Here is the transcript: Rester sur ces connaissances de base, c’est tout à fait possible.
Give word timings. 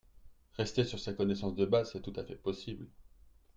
Rester 0.57 0.83
sur 0.83 0.99
ces 0.99 1.15
connaissances 1.15 1.53
de 1.55 1.63
base, 1.67 1.91
c’est 1.91 2.01
tout 2.01 2.13
à 2.19 2.23
fait 2.23 2.33
possible. 2.33 2.87